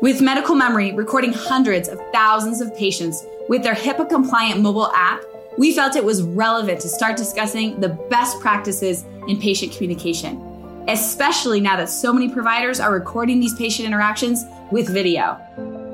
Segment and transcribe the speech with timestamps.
[0.00, 5.22] With Medical Memory recording hundreds of thousands of patients with their HIPAA compliant mobile app,
[5.58, 10.40] we felt it was relevant to start discussing the best practices in patient communication,
[10.88, 15.38] especially now that so many providers are recording these patient interactions with video.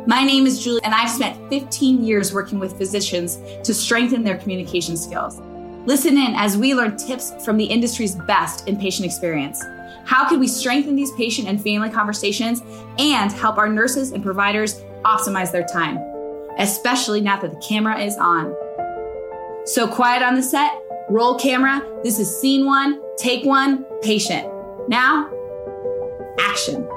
[0.06, 4.38] My name is Julie, and I've spent 15 years working with physicians to strengthen their
[4.38, 5.40] communication skills.
[5.84, 9.64] Listen in as we learn tips from the industry's best in patient experience.
[10.06, 12.62] How can we strengthen these patient and family conversations
[12.96, 15.98] and help our nurses and providers optimize their time,
[16.58, 18.54] especially now that the camera is on?
[19.64, 21.84] So, quiet on the set, roll camera.
[22.04, 24.48] This is scene one, take one, patient.
[24.88, 25.28] Now,
[26.38, 26.88] action.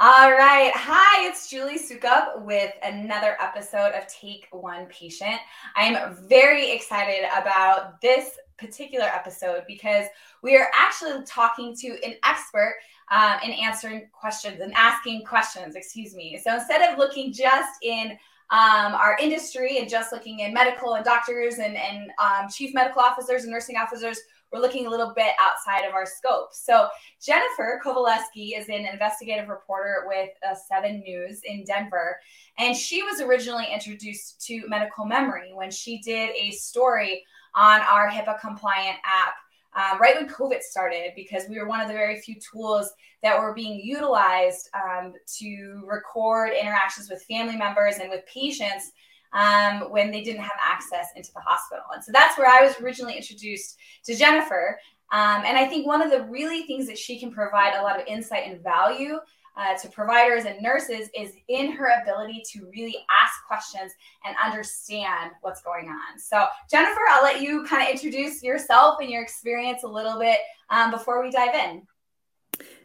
[0.00, 0.72] All right.
[0.74, 5.38] Hi, it's Julie Sukup with another episode of Take One Patient.
[5.76, 10.06] I am very excited about this particular episode because
[10.42, 12.76] we are actually talking to an expert
[13.10, 16.40] um, in answering questions and asking questions, excuse me.
[16.42, 18.18] So instead of looking just in
[18.50, 23.02] um, our industry and just looking in medical and doctors and, and um, chief medical
[23.02, 24.18] officers and nursing officers,
[24.52, 26.48] we're looking a little bit outside of our scope.
[26.52, 26.88] So
[27.20, 32.18] Jennifer Kovaleski is an investigative reporter with uh, Seven News in Denver,
[32.56, 37.24] and she was originally introduced to medical memory when she did a story
[37.58, 39.34] on our HIPAA compliant app
[39.76, 42.90] um, right when COVID started, because we were one of the very few tools
[43.22, 48.92] that were being utilized um, to record interactions with family members and with patients
[49.32, 51.84] um, when they didn't have access into the hospital.
[51.94, 54.78] And so that's where I was originally introduced to Jennifer.
[55.12, 58.00] Um, and I think one of the really things that she can provide a lot
[58.00, 59.18] of insight and value
[59.58, 63.92] uh, to providers and nurses is in her ability to really ask questions
[64.24, 66.18] and understand what's going on.
[66.18, 70.38] So, Jennifer, I'll let you kind of introduce yourself and your experience a little bit
[70.70, 71.82] um, before we dive in.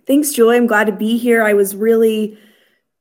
[0.08, 0.58] Thanks, Julie.
[0.58, 1.44] I'm glad to be here.
[1.44, 2.38] I was really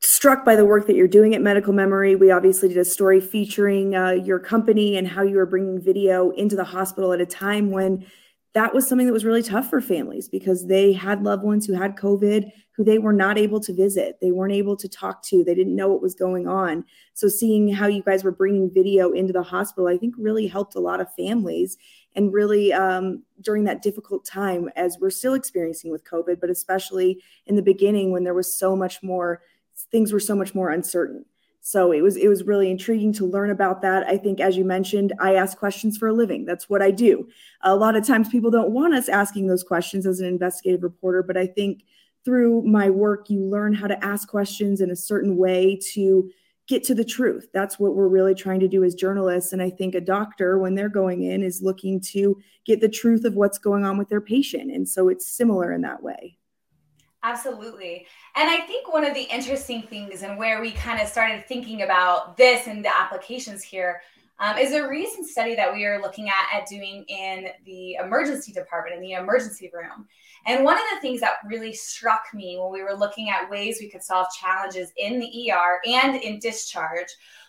[0.01, 2.17] struck by the work that you're doing at Medical Memory.
[2.17, 6.31] We obviously did a story featuring uh, your company and how you were bringing video
[6.31, 8.05] into the hospital at a time when
[8.55, 11.73] that was something that was really tough for families because they had loved ones who
[11.73, 14.19] had COVID who they were not able to visit.
[14.21, 15.45] They weren't able to talk to.
[15.45, 16.85] They didn't know what was going on.
[17.15, 20.75] So, seeing how you guys were bringing video into the hospital, I think really helped
[20.75, 21.77] a lot of families.
[22.17, 27.23] And really, um, during that difficult time, as we're still experiencing with COVID, but especially
[27.47, 29.43] in the beginning when there was so much more,
[29.91, 31.25] things were so much more uncertain.
[31.65, 34.05] So it was it was really intriguing to learn about that.
[34.09, 36.45] I think as you mentioned, I ask questions for a living.
[36.45, 37.29] That's what I do.
[37.63, 41.23] A lot of times people don't want us asking those questions as an investigative reporter,
[41.23, 41.85] but I think
[42.25, 46.29] through my work you learn how to ask questions in a certain way to
[46.67, 47.47] get to the truth.
[47.55, 50.75] That's what we're really trying to do as journalists and I think a doctor when
[50.75, 54.21] they're going in is looking to get the truth of what's going on with their
[54.21, 56.39] patient and so it's similar in that way.
[57.25, 58.07] Absolutely.
[58.35, 61.83] And I think one of the interesting things and where we kind of started thinking
[61.83, 64.01] about this and the applications here
[64.41, 68.51] um, is a recent study that we are looking at at doing in the emergency
[68.53, 70.09] department, in the emergency room.
[70.47, 73.79] And one of the things that really struck me when we were looking at ways
[73.81, 77.07] we could solve challenges in the ER and in discharge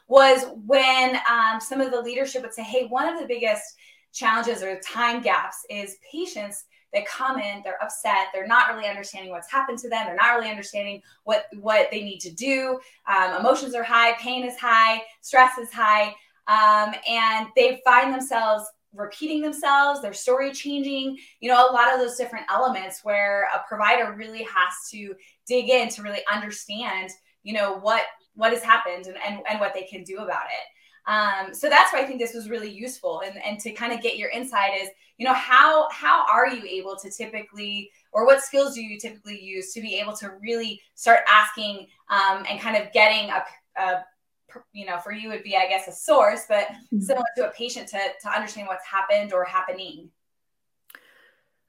[0.08, 3.76] was when um, some of the leadership would say, hey, one of the biggest
[4.12, 9.32] challenges or time gaps is patients they come in they're upset they're not really understanding
[9.32, 12.80] what's happened to them they're not really understanding what what they need to do.
[13.08, 16.16] Um, emotions are high pain is high stress is high
[16.48, 22.00] um, and they find themselves repeating themselves their story changing you know a lot of
[22.00, 25.16] those different elements where a provider really has to
[25.48, 27.10] dig in to really understand
[27.42, 28.04] you know what
[28.36, 30.73] what has happened and, and, and what they can do about it
[31.06, 34.02] um, so that's why I think this was really useful and, and to kind of
[34.02, 38.42] get your insight is, you know, how how are you able to typically or what
[38.42, 42.78] skills do you typically use to be able to really start asking um, and kind
[42.78, 43.44] of getting a,
[43.82, 44.04] a
[44.72, 47.02] you know, for you would be, I guess, a source, but mm-hmm.
[47.02, 50.10] similar to a patient to, to understand what's happened or happening.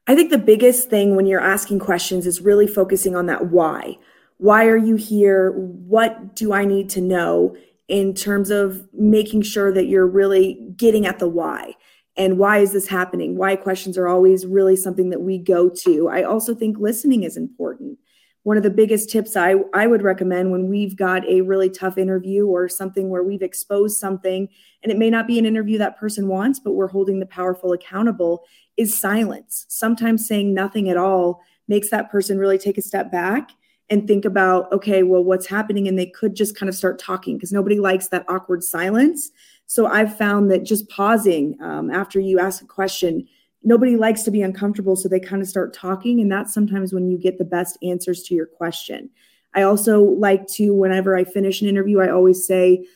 [0.06, 3.98] I think the biggest thing when you're asking questions is really focusing on that why.
[4.36, 5.52] Why are you here?
[5.52, 7.56] What do I need to know?
[7.88, 11.74] In terms of making sure that you're really getting at the why.
[12.16, 13.36] And why is this happening?
[13.36, 16.08] Why questions are always really something that we go to.
[16.08, 17.98] I also think listening is important.
[18.44, 21.96] One of the biggest tips I, I would recommend when we've got a really tough
[21.96, 24.48] interview or something where we've exposed something
[24.82, 27.72] and it may not be an interview that person wants but we're holding the powerful
[27.72, 28.44] accountable
[28.76, 29.64] is silence.
[29.68, 33.50] Sometimes saying nothing at all makes that person really take a step back
[33.90, 35.86] and think about, okay, well, what's happening?
[35.88, 39.30] And they could just kind of start talking because nobody likes that awkward silence.
[39.66, 43.26] So I've found that just pausing um, after you ask a question,
[43.64, 47.10] nobody likes to be uncomfortable so they kind of start talking and that's sometimes when
[47.10, 49.10] you get the best answers to your question
[49.54, 52.86] i also like to whenever i finish an interview i always say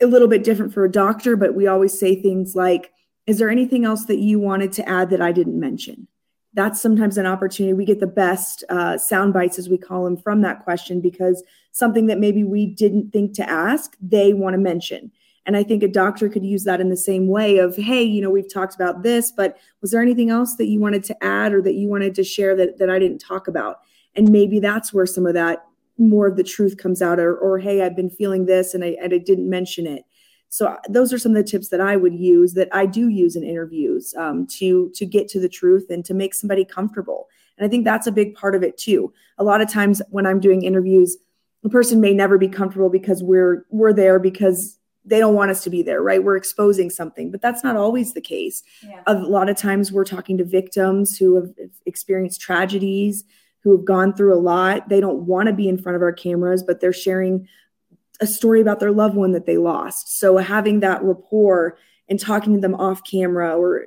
[0.00, 2.90] a little bit different for a doctor but we always say things like
[3.26, 6.08] is there anything else that you wanted to add that i didn't mention
[6.54, 10.16] that's sometimes an opportunity we get the best uh, sound bites as we call them
[10.16, 11.42] from that question because
[11.72, 15.10] something that maybe we didn't think to ask they want to mention
[15.48, 18.20] and I think a doctor could use that in the same way of, hey, you
[18.20, 21.54] know, we've talked about this, but was there anything else that you wanted to add
[21.54, 23.78] or that you wanted to share that, that I didn't talk about?
[24.14, 25.64] And maybe that's where some of that
[25.96, 28.96] more of the truth comes out or, or hey, I've been feeling this and I,
[29.00, 30.04] and I didn't mention it.
[30.48, 33.08] So uh, those are some of the tips that I would use that I do
[33.08, 37.28] use in interviews um, to to get to the truth and to make somebody comfortable.
[37.58, 39.12] And I think that's a big part of it too.
[39.38, 41.16] A lot of times when I'm doing interviews,
[41.62, 45.64] the person may never be comfortable because we're we're there because they don't want us
[45.64, 46.22] to be there, right?
[46.22, 48.62] We're exposing something, but that's not always the case.
[48.82, 49.02] Yeah.
[49.06, 51.50] A lot of times we're talking to victims who have
[51.86, 53.24] experienced tragedies,
[53.60, 54.88] who have gone through a lot.
[54.88, 57.48] They don't want to be in front of our cameras, but they're sharing
[58.20, 60.18] a story about their loved one that they lost.
[60.18, 61.78] So having that rapport
[62.08, 63.84] and talking to them off camera or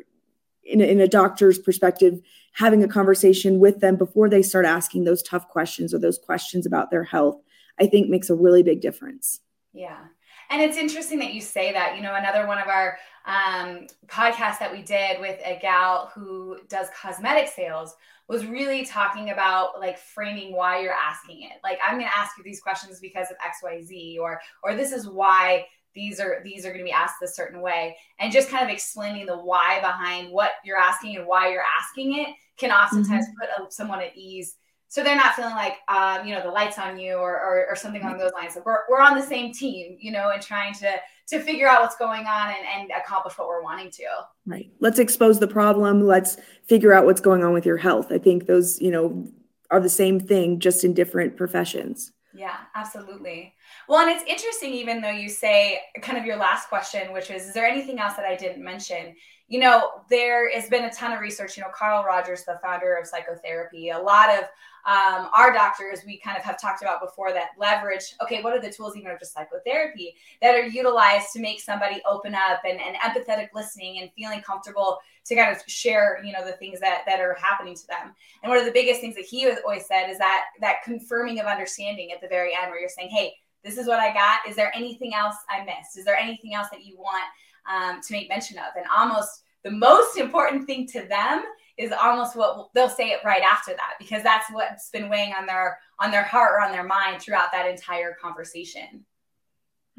[0.64, 2.22] in a, in a doctor's perspective,
[2.54, 6.66] having a conversation with them before they start asking those tough questions or those questions
[6.66, 7.42] about their health,
[7.80, 9.42] I think makes a really big difference.
[9.74, 10.06] Yeah.
[10.52, 11.96] And it's interesting that you say that.
[11.96, 16.58] You know, another one of our um, podcasts that we did with a gal who
[16.68, 17.96] does cosmetic sales
[18.28, 21.54] was really talking about like framing why you're asking it.
[21.64, 24.76] Like, I'm going to ask you these questions because of X, Y, Z, or or
[24.76, 25.66] this is why
[25.96, 28.70] these are these are going to be asked a certain way, and just kind of
[28.70, 33.62] explaining the why behind what you're asking and why you're asking it can oftentimes mm-hmm.
[33.62, 34.56] put a, someone at ease
[34.92, 37.78] so they're not feeling like um, you know the lights on you or, or, or
[37.78, 38.58] something along those lines.
[38.66, 40.96] we're, we're on the same team, you know, and trying to
[41.28, 44.04] to figure out what's going on and, and accomplish what we're wanting to.
[44.46, 44.70] Right.
[44.82, 46.06] Let's expose the problem.
[46.06, 46.36] Let's
[46.66, 48.12] figure out what's going on with your health.
[48.12, 49.32] I think those, you know,
[49.70, 52.12] are the same thing, just in different professions.
[52.34, 53.54] Yeah, absolutely.
[53.88, 57.46] Well, and it's interesting, even though you say kind of your last question, which is,
[57.46, 59.16] is there anything else that I didn't mention?
[59.52, 61.58] You know, there has been a ton of research.
[61.58, 64.46] You know, Carl Rogers, the founder of psychotherapy, a lot of
[64.86, 68.16] um, our doctors, we kind of have talked about before that leverage.
[68.24, 72.02] Okay, what are the tools, even of just psychotherapy, that are utilized to make somebody
[72.10, 76.46] open up and, and empathetic listening and feeling comfortable to kind of share, you know,
[76.46, 78.16] the things that that are happening to them.
[78.44, 81.46] And one of the biggest things that he always said is that that confirming of
[81.46, 83.34] understanding at the very end, where you're saying, "Hey,
[83.66, 84.40] this is what I got.
[84.48, 85.98] Is there anything else I missed?
[85.98, 87.26] Is there anything else that you want
[87.70, 91.44] um, to make mention of?" And almost the most important thing to them
[91.78, 95.46] is almost what they'll say it right after that because that's what's been weighing on
[95.46, 99.06] their on their heart or on their mind throughout that entire conversation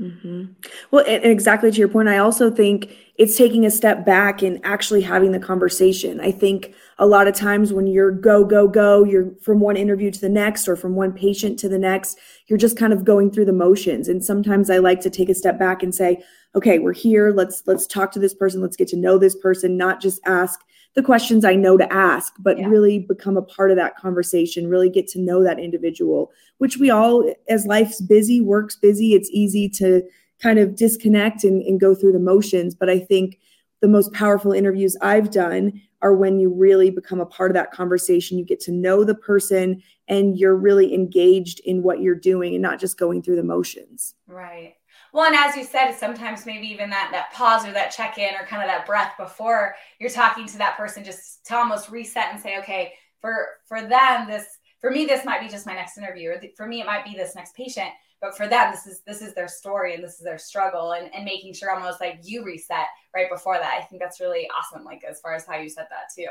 [0.03, 0.45] mm-hmm.
[0.91, 4.59] well and exactly to your point i also think it's taking a step back and
[4.65, 6.19] actually having the conversation.
[6.21, 10.11] I think a lot of times when you're go go go you're from one interview
[10.11, 13.31] to the next or from one patient to the next you're just kind of going
[13.31, 14.09] through the motions.
[14.09, 16.23] And sometimes i like to take a step back and say
[16.55, 17.33] okay we're here.
[17.33, 18.63] Let's let's talk to this person.
[18.63, 20.61] Let's get to know this person not just ask
[20.95, 22.67] the questions I know to ask, but yeah.
[22.67, 26.91] really become a part of that conversation, really get to know that individual, which we
[26.91, 30.03] all, as life's busy, work's busy, it's easy to
[30.41, 32.75] kind of disconnect and, and go through the motions.
[32.75, 33.39] But I think
[33.81, 37.73] the most powerful interviews I've done are when you really become a part of that
[37.73, 38.39] conversation.
[38.39, 42.63] You get to know the person and you're really engaged in what you're doing and
[42.63, 44.15] not just going through the motions.
[44.27, 44.75] Right.
[45.13, 48.35] Well, and as you said, sometimes maybe even that that pause or that check in
[48.35, 52.29] or kind of that breath before you're talking to that person, just to almost reset
[52.33, 54.47] and say, okay, for for them, this
[54.81, 57.15] for me, this might be just my next interview, or for me, it might be
[57.15, 57.91] this next patient.
[58.23, 61.13] But for them, this is this is their story and this is their struggle, and
[61.15, 63.79] and making sure almost like you reset right before that.
[63.79, 64.85] I think that's really awesome.
[64.85, 66.31] Like as far as how you said that too.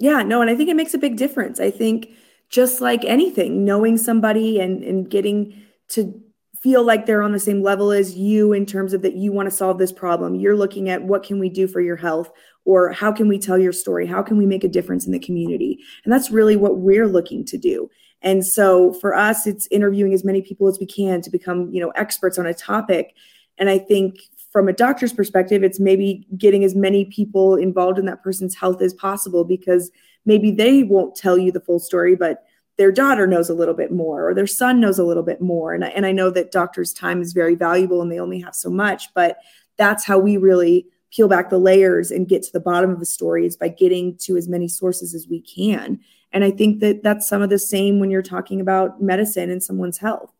[0.00, 1.60] Yeah, no, and I think it makes a big difference.
[1.60, 2.10] I think
[2.48, 6.23] just like anything, knowing somebody and and getting to
[6.64, 9.46] feel like they're on the same level as you in terms of that you want
[9.46, 10.34] to solve this problem.
[10.34, 12.32] You're looking at what can we do for your health
[12.64, 14.06] or how can we tell your story?
[14.06, 15.78] How can we make a difference in the community?
[16.04, 17.90] And that's really what we're looking to do.
[18.22, 21.82] And so for us it's interviewing as many people as we can to become, you
[21.82, 23.14] know, experts on a topic.
[23.58, 28.06] And I think from a doctor's perspective it's maybe getting as many people involved in
[28.06, 29.90] that person's health as possible because
[30.24, 32.42] maybe they won't tell you the full story but
[32.76, 35.72] their daughter knows a little bit more or their son knows a little bit more.
[35.72, 38.54] And I, and I know that doctors time is very valuable and they only have
[38.54, 39.38] so much but
[39.76, 43.06] that's how we really peel back the layers and get to the bottom of the
[43.06, 46.00] story is by getting to as many sources as we can.
[46.32, 49.62] And i think that that's some of the same when you're talking about medicine and
[49.62, 50.32] someone's health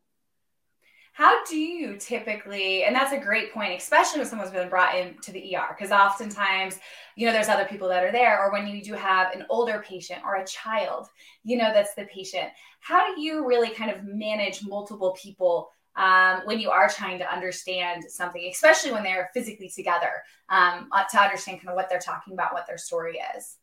[1.15, 5.31] how do you typically, and that's a great point, especially when someone's been brought into
[5.31, 6.81] the ER, because oftentimes,
[7.15, 9.85] you know, there's other people that are there, or when you do have an older
[9.89, 11.07] patient or a child,
[11.45, 12.49] you know, that's the patient.
[12.81, 17.33] How do you really kind of manage multiple people um, when you are trying to
[17.33, 22.01] understand something, especially when they're physically together, um, uh, to understand kind of what they're
[22.01, 23.59] talking about, what their story is?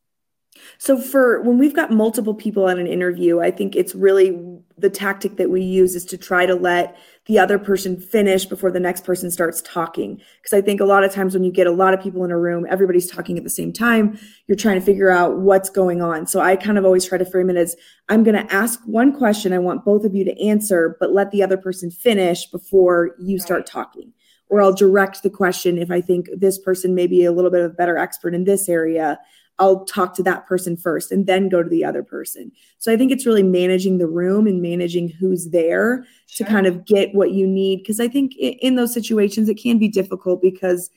[0.77, 4.37] So for when we've got multiple people at an interview, I think it's really
[4.77, 8.71] the tactic that we use is to try to let the other person finish before
[8.71, 10.19] the next person starts talking.
[10.41, 12.31] Because I think a lot of times when you get a lot of people in
[12.31, 16.01] a room, everybody's talking at the same time, you're trying to figure out what's going
[16.01, 16.27] on.
[16.27, 17.75] So I kind of always try to frame it as
[18.09, 21.31] I'm going to ask one question I want both of you to answer, but let
[21.31, 24.11] the other person finish before you start talking.
[24.49, 27.61] Or I'll direct the question if I think this person may be a little bit
[27.61, 29.17] of a better expert in this area
[29.59, 32.51] I'll talk to that person first and then go to the other person.
[32.79, 36.45] So I think it's really managing the room and managing who's there sure.
[36.45, 37.77] to kind of get what you need.
[37.77, 40.89] Because I think in those situations, it can be difficult because,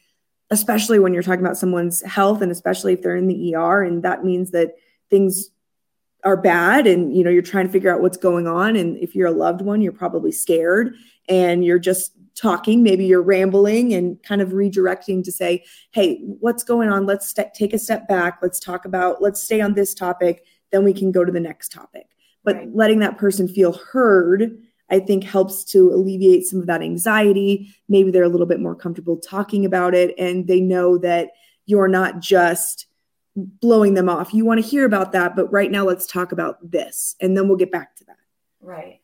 [0.50, 4.02] especially when you're talking about someone's health and especially if they're in the ER, and
[4.02, 4.74] that means that
[5.10, 5.50] things
[6.24, 9.14] are bad and you know you're trying to figure out what's going on and if
[9.14, 10.94] you're a loved one you're probably scared
[11.28, 16.64] and you're just talking maybe you're rambling and kind of redirecting to say hey what's
[16.64, 17.06] going on?
[17.06, 18.38] Let's st- take a step back.
[18.42, 20.44] Let's talk about let's stay on this topic.
[20.72, 22.08] Then we can go to the next topic.
[22.42, 22.74] But right.
[22.74, 24.58] letting that person feel heard
[24.90, 27.74] i think helps to alleviate some of that anxiety.
[27.88, 31.30] Maybe they're a little bit more comfortable talking about it and they know that
[31.66, 32.86] you're not just
[33.34, 34.34] blowing them off.
[34.34, 37.48] You want to hear about that but right now let's talk about this and then
[37.48, 38.18] we'll get back to that.
[38.60, 39.00] Right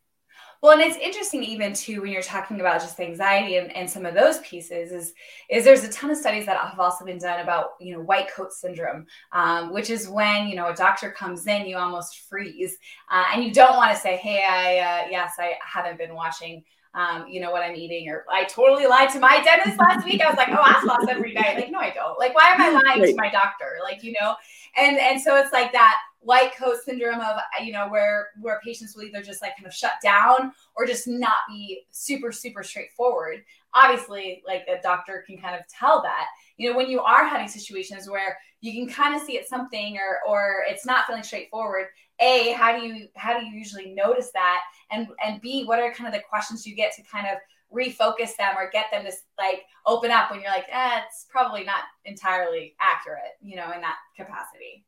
[0.62, 4.05] well, and it's interesting even too when you're talking about just anxiety and, and some
[4.05, 5.14] of those pieces is
[5.49, 8.31] is there's a ton of studies that have also been done about you know white
[8.31, 12.76] coat syndrome, um, which is when you know a doctor comes in, you almost freeze,
[13.11, 16.62] uh, and you don't want to say, hey, I uh, yes, I haven't been watching.
[16.93, 20.21] Um, you know what I'm eating, or I totally lied to my dentist last week.
[20.21, 21.55] I was like, oh, I lost every night.
[21.55, 22.19] Like, no, I don't.
[22.19, 23.79] Like, why am I lying to my doctor?
[23.85, 24.35] Like, you know,
[24.76, 28.95] and and so it's like that white coat syndrome of you know where where patients
[28.95, 33.43] will either just like kind of shut down or just not be super super straightforward.
[33.75, 36.27] Obviously like a doctor can kind of tell that.
[36.57, 39.97] You know when you are having situations where you can kind of see it's something
[39.97, 41.87] or or it's not feeling straightforward
[42.21, 44.61] a how do you how do you usually notice that?
[44.91, 47.39] And and b what are kind of the questions you get to kind of
[47.73, 51.65] refocus them or get them to like open up when you're like eh, it's probably
[51.65, 54.85] not entirely accurate you know in that capacity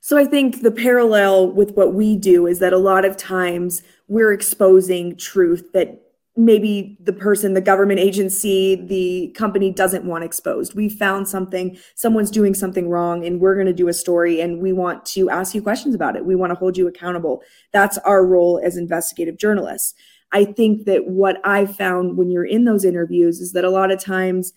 [0.00, 3.82] so I think the parallel with what we do is that a lot of times
[4.06, 6.02] we're exposing truth that
[6.38, 10.74] maybe the person, the government agency, the company doesn't want exposed.
[10.74, 14.62] We found something, someone's doing something wrong, and we're going to do a story and
[14.62, 16.24] we want to ask you questions about it.
[16.24, 17.42] We want to hold you accountable.
[17.72, 19.94] That's our role as investigative journalists.
[20.30, 23.90] I think that what I've found when you're in those interviews is that a lot
[23.90, 24.52] of times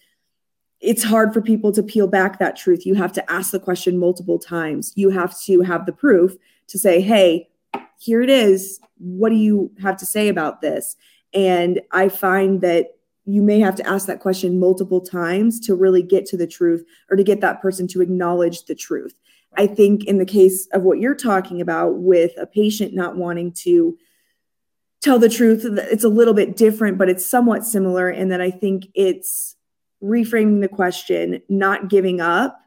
[0.81, 2.85] it's hard for people to peel back that truth.
[2.85, 4.91] You have to ask the question multiple times.
[4.95, 6.35] You have to have the proof
[6.67, 7.49] to say, hey,
[7.99, 8.79] here it is.
[8.97, 10.95] What do you have to say about this?
[11.33, 16.01] And I find that you may have to ask that question multiple times to really
[16.01, 19.13] get to the truth or to get that person to acknowledge the truth.
[19.57, 23.51] I think in the case of what you're talking about with a patient not wanting
[23.53, 23.97] to
[25.01, 28.49] tell the truth, it's a little bit different, but it's somewhat similar in that I
[28.49, 29.55] think it's
[30.03, 32.57] reframing the question, not giving up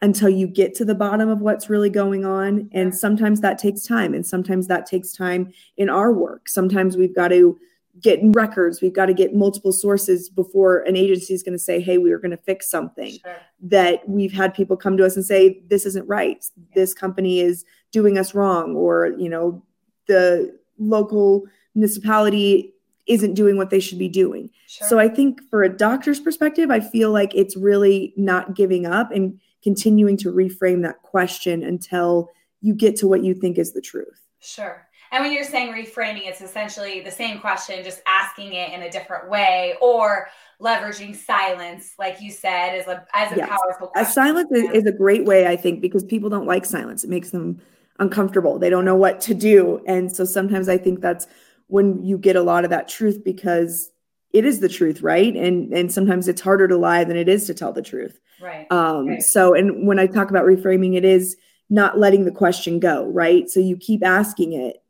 [0.00, 2.68] until you get to the bottom of what's really going on.
[2.72, 4.14] And sometimes that takes time.
[4.14, 6.48] And sometimes that takes time in our work.
[6.48, 7.58] Sometimes we've got to
[8.00, 11.80] get records, we've got to get multiple sources before an agency is going to say,
[11.80, 13.18] hey, we are going to fix something.
[13.24, 13.36] Sure.
[13.60, 16.44] That we've had people come to us and say, this isn't right.
[16.76, 18.76] This company is doing us wrong.
[18.76, 19.64] Or, you know,
[20.06, 22.72] the local municipality
[23.08, 24.50] isn't doing what they should be doing.
[24.66, 24.88] Sure.
[24.88, 29.10] So I think for a doctor's perspective, I feel like it's really not giving up
[29.10, 32.28] and continuing to reframe that question until
[32.60, 34.20] you get to what you think is the truth.
[34.40, 34.86] Sure.
[35.10, 38.90] And when you're saying reframing, it's essentially the same question, just asking it in a
[38.90, 40.28] different way or
[40.60, 43.48] leveraging silence, like you said, as a as a yes.
[43.48, 44.12] powerful question.
[44.12, 47.04] silence is, is a great way, I think, because people don't like silence.
[47.04, 47.60] It makes them
[47.98, 48.58] uncomfortable.
[48.58, 49.82] They don't know what to do.
[49.86, 51.26] And so sometimes I think that's
[51.68, 53.90] when you get a lot of that truth because
[54.32, 55.34] it is the truth right?
[55.34, 58.18] And and sometimes it's harder to lie than it is to tell the truth.
[58.40, 58.70] Right.
[58.70, 59.22] Um right.
[59.22, 61.36] so and when i talk about reframing it is
[61.70, 63.48] not letting the question go right?
[63.48, 64.82] So you keep asking it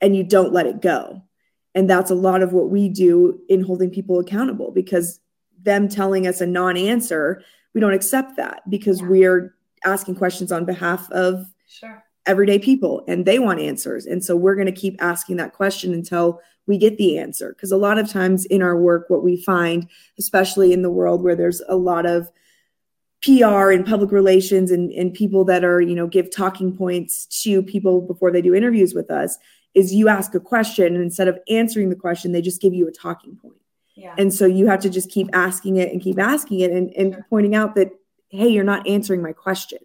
[0.00, 1.22] and you don't let it go.
[1.74, 5.20] And that's a lot of what we do in holding people accountable because
[5.60, 7.42] them telling us a non-answer
[7.74, 9.08] we don't accept that because yeah.
[9.08, 9.54] we're
[9.84, 14.06] asking questions on behalf of sure everyday people and they want answers.
[14.06, 17.50] And so we're going to keep asking that question until we get the answer.
[17.50, 19.88] Because a lot of times in our work, what we find,
[20.18, 22.30] especially in the world where there's a lot of
[23.22, 27.62] PR and public relations and, and people that are, you know, give talking points to
[27.62, 29.36] people before they do interviews with us,
[29.74, 32.86] is you ask a question and instead of answering the question, they just give you
[32.86, 33.60] a talking point.
[33.96, 34.14] Yeah.
[34.18, 37.14] And so you have to just keep asking it and keep asking it and, and
[37.14, 37.26] sure.
[37.30, 37.90] pointing out that,
[38.28, 39.78] hey, you're not answering my question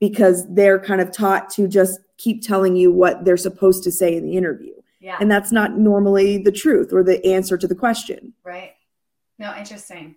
[0.00, 4.16] because they're kind of taught to just keep telling you what they're supposed to say
[4.16, 4.72] in the interview.
[5.00, 5.18] Yeah.
[5.20, 8.32] And that's not normally the truth or the answer to the question.
[8.44, 8.74] Right.
[9.38, 10.16] No, interesting.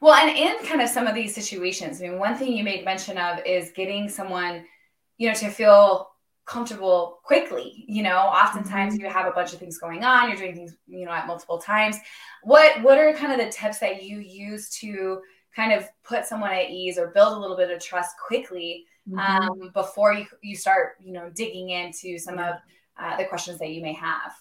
[0.00, 2.84] Well, and in kind of some of these situations, I mean, one thing you made
[2.84, 4.64] mention of is getting someone,
[5.16, 6.08] you know, to feel
[6.44, 7.84] comfortable quickly.
[7.86, 9.04] You know, oftentimes mm-hmm.
[9.04, 11.58] you have a bunch of things going on, you're doing things, you know, at multiple
[11.58, 11.96] times.
[12.42, 15.20] What what are kind of the tips that you use to
[15.56, 19.18] kind of put someone at ease or build a little bit of trust quickly mm-hmm.
[19.18, 22.56] um, before you, you start, you know, digging into some of
[23.00, 24.32] uh, the questions that you may have.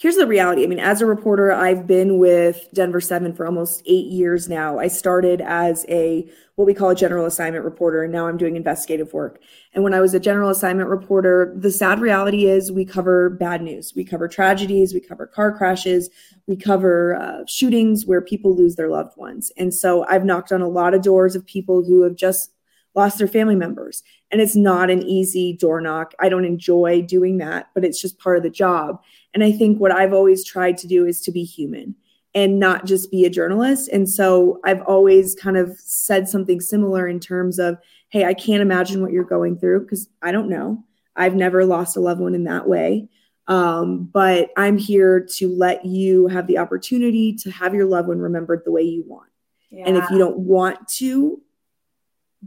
[0.00, 0.62] Here's the reality.
[0.62, 4.78] I mean, as a reporter, I've been with Denver 7 for almost eight years now.
[4.78, 6.24] I started as a
[6.54, 9.40] what we call a general assignment reporter, and now I'm doing investigative work.
[9.74, 13.60] And when I was a general assignment reporter, the sad reality is we cover bad
[13.60, 13.92] news.
[13.96, 16.10] We cover tragedies, we cover car crashes,
[16.46, 19.50] we cover uh, shootings where people lose their loved ones.
[19.56, 22.52] And so I've knocked on a lot of doors of people who have just
[22.94, 24.04] lost their family members.
[24.30, 26.14] And it's not an easy door knock.
[26.20, 29.00] I don't enjoy doing that, but it's just part of the job.
[29.34, 31.94] And I think what I've always tried to do is to be human
[32.34, 33.88] and not just be a journalist.
[33.92, 37.78] And so I've always kind of said something similar in terms of,
[38.10, 40.84] hey, I can't imagine what you're going through because I don't know.
[41.16, 43.08] I've never lost a loved one in that way.
[43.48, 48.18] Um, but I'm here to let you have the opportunity to have your loved one
[48.18, 49.30] remembered the way you want.
[49.70, 49.84] Yeah.
[49.86, 51.40] And if you don't want to,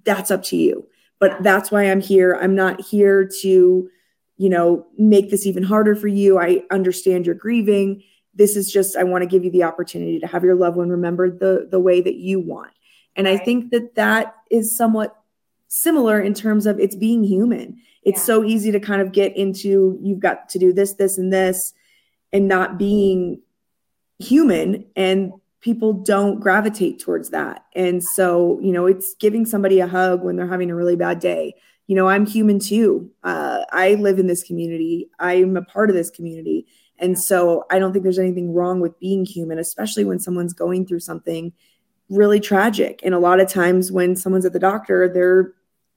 [0.05, 0.87] that's up to you.
[1.19, 2.37] But that's why I'm here.
[2.39, 3.89] I'm not here to,
[4.41, 6.39] you know, make this even harder for you.
[6.39, 8.01] I understand you're grieving.
[8.33, 10.89] This is just I want to give you the opportunity to have your loved one
[10.89, 12.71] remembered the the way that you want.
[13.15, 15.15] And I think that that is somewhat
[15.67, 17.83] similar in terms of it's being human.
[18.01, 18.25] It's yeah.
[18.25, 21.73] so easy to kind of get into you've got to do this, this, and this,
[22.33, 23.43] and not being
[24.17, 24.85] human.
[24.95, 27.65] And people don't gravitate towards that.
[27.75, 31.19] And so, you know, it's giving somebody a hug when they're having a really bad
[31.19, 31.53] day.
[31.87, 33.11] You know, I'm human too.
[33.23, 36.67] Uh, I live in this community, I'm a part of this community.
[36.97, 40.85] And so I don't think there's anything wrong with being human, especially when someone's going
[40.85, 41.51] through something
[42.09, 43.01] really tragic.
[43.03, 45.53] And a lot of times when someone's at the doctor, they're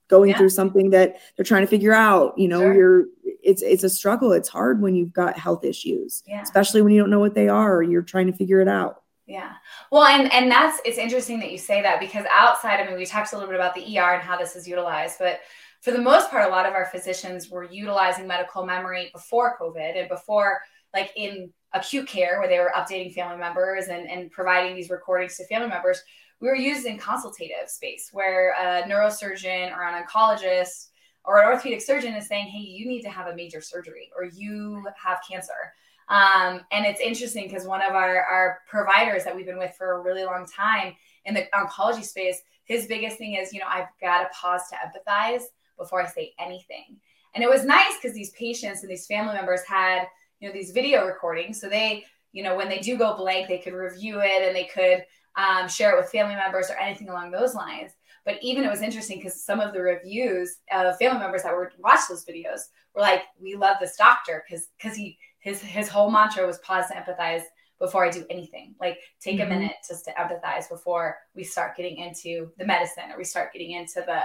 [0.08, 0.38] going yeah.
[0.38, 2.38] through something that they're trying to figure out.
[2.38, 2.74] You know, sure.
[2.74, 3.04] you're
[3.42, 4.32] it's it's a struggle.
[4.32, 6.42] It's hard when you've got health issues, yeah.
[6.42, 9.02] especially when you don't know what they are or you're trying to figure it out.
[9.26, 9.52] Yeah.
[9.90, 13.06] Well, and and that's it's interesting that you say that because outside, I mean, we
[13.06, 15.40] talked a little bit about the ER and how this is utilized, but
[15.84, 19.98] for the most part, a lot of our physicians were utilizing medical memory before COVID
[19.98, 20.60] and before
[20.94, 25.36] like in acute care where they were updating family members and, and providing these recordings
[25.36, 26.00] to family members.
[26.40, 30.88] We were used in consultative space where a neurosurgeon or an oncologist
[31.24, 34.24] or an orthopedic surgeon is saying, hey, you need to have a major surgery or
[34.24, 35.74] you have cancer
[36.08, 39.92] um, and it's interesting because one of our, our providers that we've been with for
[39.92, 40.94] a really long time
[41.24, 44.76] in the oncology space, his biggest thing is, you know, I've got to pause to
[44.76, 45.44] empathize
[45.78, 46.96] before I say anything.
[47.34, 50.06] And it was nice because these patients and these family members had,
[50.40, 51.60] you know, these video recordings.
[51.60, 54.64] So they, you know, when they do go blank, they could review it and they
[54.64, 55.04] could
[55.36, 57.92] um, share it with family members or anything along those lines.
[58.24, 61.72] But even it was interesting because some of the reviews of family members that were
[61.78, 62.60] watch those videos
[62.94, 66.86] were like, "We love this doctor because because he his his whole mantra was pause
[66.88, 67.42] to empathize
[67.78, 68.74] before I do anything.
[68.80, 69.52] Like take mm-hmm.
[69.52, 73.52] a minute just to empathize before we start getting into the medicine or we start
[73.52, 74.20] getting into the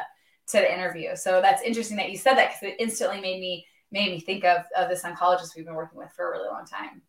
[0.49, 1.15] to the interview.
[1.15, 4.43] So that's interesting that you said that because it instantly made me made me think
[4.45, 7.01] of of this oncologist we've been working with for a really long time.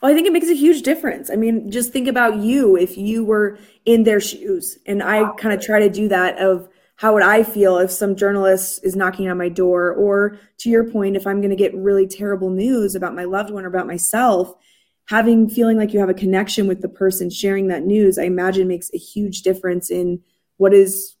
[0.00, 1.30] Well, I think it makes a huge difference.
[1.30, 4.78] I mean, just think about you if you were in their shoes.
[4.86, 8.14] And I kind of try to do that of how would I feel if some
[8.14, 9.92] journalist is knocking on my door?
[9.92, 13.50] Or to your point, if I'm going to get really terrible news about my loved
[13.50, 14.54] one or about myself,
[15.08, 18.68] having feeling like you have a connection with the person sharing that news, I imagine
[18.68, 20.22] makes a huge difference in
[20.56, 21.13] what is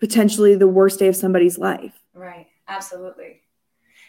[0.00, 2.00] potentially the worst day of somebody's life.
[2.14, 2.46] Right.
[2.68, 3.42] Absolutely.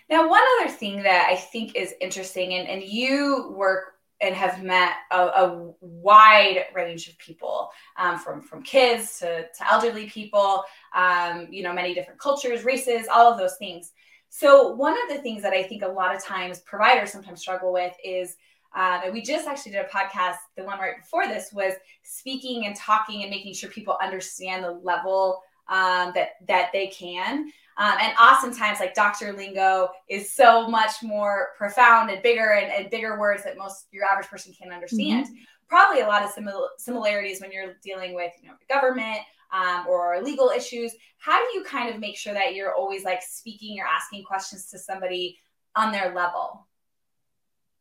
[0.10, 4.64] Now, one other thing that I think is interesting, and, and you work and have
[4.64, 10.64] met a, a wide range of people um, from from kids to, to elderly people
[10.96, 13.92] um, you know many different cultures races all of those things
[14.30, 17.74] so one of the things that i think a lot of times providers sometimes struggle
[17.74, 18.36] with is
[18.74, 21.74] um, and we just actually did a podcast the one right before this was
[22.04, 27.52] speaking and talking and making sure people understand the level um, that that they can.
[27.78, 32.92] Um, and oftentimes, like doctor lingo is so much more profound and bigger and, and
[32.92, 35.26] bigger words that most your average person can't understand.
[35.26, 35.36] Mm-hmm.
[35.68, 39.20] Probably a lot of simil- similarities when you're dealing with you know the government
[39.52, 40.94] um, or legal issues.
[41.18, 44.70] How do you kind of make sure that you're always like speaking or asking questions
[44.72, 45.40] to somebody
[45.76, 46.68] on their level?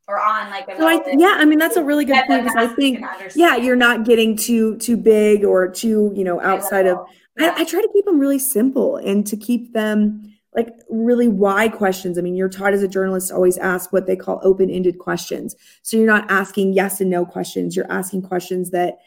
[0.07, 2.67] Or on like so I, yeah i mean that's a really good point because i
[2.67, 3.01] think
[3.33, 7.07] yeah you're not getting too too big or too you know outside of
[7.39, 11.69] I, I try to keep them really simple and to keep them like really why
[11.69, 12.17] questions.
[12.17, 14.99] I mean, you're taught as a journalist to always ask what they call open ended
[14.99, 15.55] questions.
[15.81, 17.75] So you're not asking yes and no questions.
[17.75, 18.97] You're asking questions that,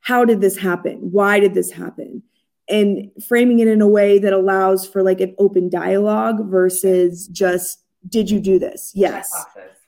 [0.00, 0.98] how did this happen?
[1.10, 2.22] Why did this happen?
[2.68, 7.82] And framing it in a way that allows for like an open dialogue versus just,
[8.08, 8.92] did you do this?
[8.94, 9.30] Yes.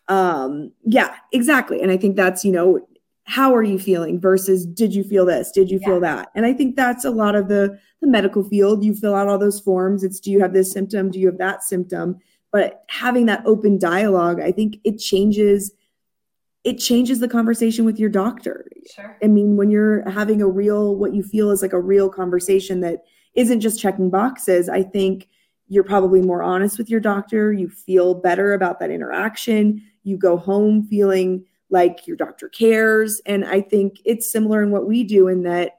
[0.08, 1.80] Um, yeah, exactly.
[1.80, 2.86] And I think that's, you know,
[3.24, 5.50] how are you feeling versus did you feel this?
[5.52, 5.86] Did you yeah.
[5.86, 6.30] feel that?
[6.34, 8.84] And i think that's a lot of the the medical field.
[8.84, 10.02] You fill out all those forms.
[10.02, 11.10] It's do you have this symptom?
[11.10, 12.18] Do you have that symptom?
[12.50, 15.72] But having that open dialogue i think it changes
[16.64, 18.68] it changes the conversation with your doctor.
[18.94, 19.16] Sure.
[19.22, 22.80] I mean when you're having a real what you feel is like a real conversation
[22.80, 23.04] that
[23.34, 25.28] isn't just checking boxes i think
[25.72, 27.50] you're probably more honest with your doctor.
[27.50, 29.82] You feel better about that interaction.
[30.02, 33.20] You go home feeling like your doctor cares.
[33.26, 35.72] And I think it's similar in what we do in that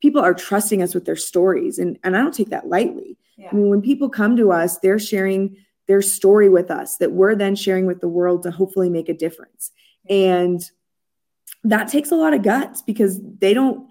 [0.00, 1.78] people are trusting us with their stories.
[1.78, 3.18] And, and I don't take that lightly.
[3.36, 3.48] Yeah.
[3.52, 5.56] I mean, when people come to us, they're sharing
[5.88, 9.14] their story with us that we're then sharing with the world to hopefully make a
[9.14, 9.72] difference.
[10.08, 10.62] And
[11.64, 13.88] that takes a lot of guts because they don't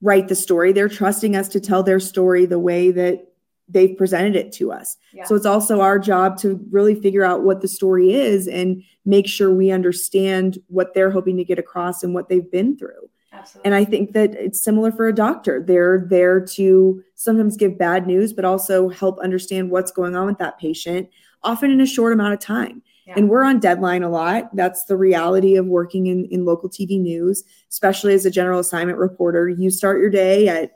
[0.00, 0.72] write the story.
[0.72, 3.27] They're trusting us to tell their story the way that
[3.68, 4.96] they've presented it to us.
[5.12, 5.24] Yeah.
[5.24, 9.26] So it's also our job to really figure out what the story is and make
[9.26, 13.08] sure we understand what they're hoping to get across and what they've been through.
[13.32, 13.66] Absolutely.
[13.66, 15.62] And I think that it's similar for a doctor.
[15.62, 20.38] They're there to sometimes give bad news, but also help understand what's going on with
[20.38, 21.08] that patient,
[21.42, 22.82] often in a short amount of time.
[23.06, 23.14] Yeah.
[23.16, 24.54] And we're on deadline a lot.
[24.54, 28.98] That's the reality of working in, in local TV news, especially as a general assignment
[28.98, 29.48] reporter.
[29.48, 30.72] You start your day at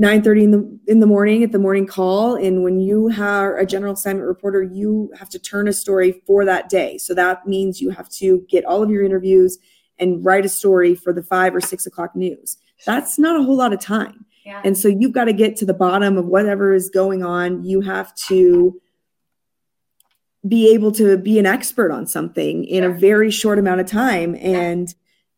[0.00, 2.34] 9:30 in the in the morning at the morning call.
[2.34, 6.44] And when you are a general assignment reporter you have to turn a story for
[6.44, 6.98] that day.
[6.98, 9.58] So that means you have to get all of your interviews
[9.98, 12.58] and write a story for the five or six o'clock news.
[12.84, 14.24] That's not a whole lot of time.
[14.44, 14.60] Yeah.
[14.64, 17.64] and so you've got to get to the bottom of whatever is going on.
[17.64, 18.80] You have to
[20.46, 24.36] be able to be an expert on something in a very short amount of time.
[24.36, 24.94] And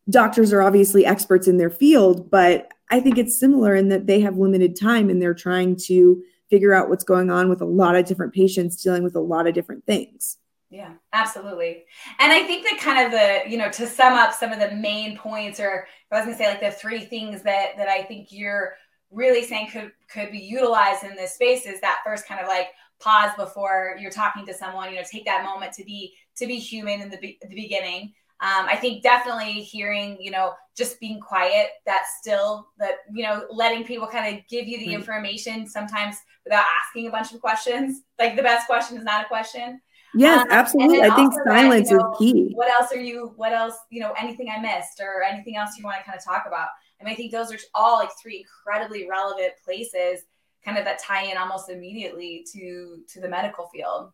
[0.09, 4.19] doctors are obviously experts in their field but I think it's similar in that they
[4.21, 7.95] have limited time and they're trying to figure out what's going on with a lot
[7.95, 10.37] of different patients dealing with a lot of different things.
[10.71, 11.85] Yeah, absolutely.
[12.19, 14.75] And I think that kind of the, you know, to sum up some of the
[14.75, 18.31] main points, or I was gonna say like the three things that that I think
[18.31, 18.73] you're
[19.11, 22.67] really saying could could be utilized in this space is that first kind of like
[22.99, 26.57] pause before you're talking to someone, you know, take that moment to be to be
[26.57, 28.13] human in the, be- the beginning.
[28.41, 33.45] Um, I think definitely hearing, you know, just being quiet, that still, that, you know,
[33.51, 34.95] letting people kind of give you the right.
[34.95, 38.03] information sometimes without asking a bunch of questions.
[38.17, 39.81] Like the best question is not a question.
[40.15, 41.01] Yes, um, absolutely.
[41.01, 42.51] I think silence that, you know, is key.
[42.55, 45.83] What else are you, what else, you know, anything I missed or anything else you
[45.83, 46.69] want to kind of talk about?
[47.01, 50.21] And I think those are all like three incredibly relevant places
[50.63, 54.11] kind of that tie in almost immediately to to the medical field.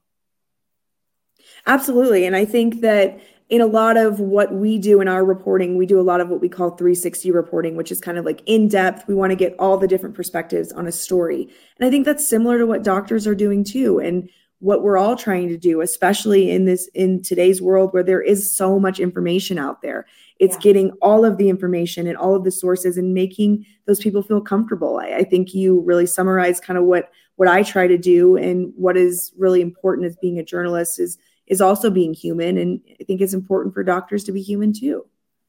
[1.65, 2.25] Absolutely.
[2.25, 5.85] And I think that in a lot of what we do in our reporting, we
[5.85, 8.67] do a lot of what we call 360 reporting, which is kind of like in
[8.67, 9.07] depth.
[9.07, 11.47] We want to get all the different perspectives on a story.
[11.79, 13.99] And I think that's similar to what doctors are doing too.
[13.99, 14.29] And
[14.59, 18.55] what we're all trying to do, especially in this, in today's world where there is
[18.55, 20.07] so much information out there.
[20.39, 20.61] It's yeah.
[20.61, 24.41] getting all of the information and all of the sources and making those people feel
[24.41, 24.97] comfortable.
[24.97, 28.73] I, I think you really summarize kind of what, what I try to do and
[28.75, 32.57] what is really important as being a journalist is is also being human.
[32.57, 35.05] And I think it's important for doctors to be human too.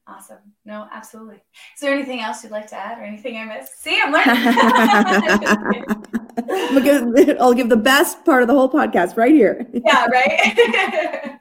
[0.08, 0.38] Awesome.
[0.64, 1.42] No, absolutely.
[1.74, 3.82] Is there anything else you'd like to add or anything I missed?
[3.82, 4.36] See, I'm learning.
[7.40, 9.66] I'll give the best part of the whole podcast right here.
[9.72, 10.56] yeah, right.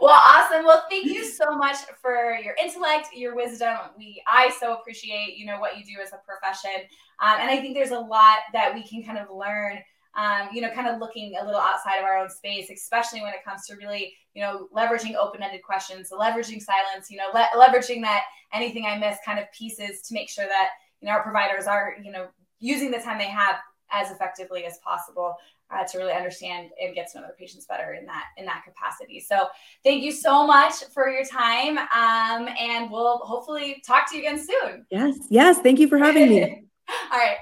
[0.00, 0.64] well, awesome.
[0.64, 3.76] Well, thank you so much for your intellect, your wisdom.
[3.98, 6.86] We, I so appreciate, you know, what you do as a profession.
[7.20, 9.78] Um, and I think there's a lot that we can kind of learn
[10.16, 13.32] um, you know, kind of looking a little outside of our own space, especially when
[13.32, 18.00] it comes to really, you know, leveraging open-ended questions, leveraging silence, you know, le- leveraging
[18.02, 18.22] that
[18.52, 21.96] anything I miss kind of pieces to make sure that, you know, our providers are,
[22.02, 22.28] you know,
[22.60, 23.56] using the time they have
[23.90, 25.36] as effectively as possible
[25.70, 28.62] uh, to really understand and get to know their patients better in that in that
[28.64, 29.20] capacity.
[29.20, 29.48] So
[29.82, 34.38] thank you so much for your time, um, and we'll hopefully talk to you again
[34.38, 34.86] soon.
[34.90, 35.58] Yes, yes.
[35.58, 36.64] Thank you for having me.
[37.12, 37.36] All right.